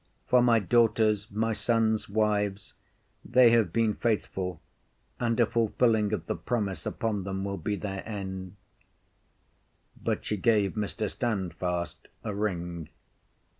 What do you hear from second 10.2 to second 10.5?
she